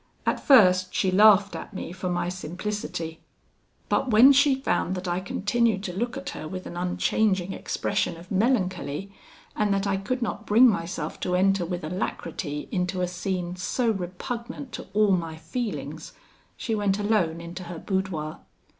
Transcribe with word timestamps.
"At 0.25 0.39
first 0.39 0.95
she 0.95 1.11
laughed 1.11 1.55
at 1.55 1.75
me 1.75 1.91
for 1.91 2.09
my 2.09 2.27
simplicity; 2.27 3.19
but 3.87 4.09
when 4.09 4.31
she 4.31 4.55
found 4.55 4.95
that 4.95 5.07
I 5.07 5.19
continued 5.19 5.83
to 5.83 5.93
look 5.95 6.17
at 6.17 6.31
her 6.31 6.47
with 6.47 6.65
an 6.65 6.75
unchanging 6.75 7.53
expression 7.53 8.17
of 8.17 8.31
melancholy, 8.31 9.13
and 9.55 9.71
that 9.75 9.85
I 9.85 9.97
could 9.97 10.23
not 10.23 10.47
bring 10.47 10.67
myself 10.67 11.19
to 11.19 11.35
enter 11.35 11.67
with 11.67 11.83
alacrity 11.83 12.67
into 12.71 13.01
a 13.01 13.07
scene 13.07 13.55
so 13.55 13.91
repugnant 13.91 14.71
to 14.71 14.87
all 14.95 15.11
my 15.11 15.35
feelings, 15.35 16.13
she 16.57 16.73
went 16.73 16.97
alone 16.97 17.39
into 17.39 17.65
her 17.65 17.77
boudoir. 17.77 18.39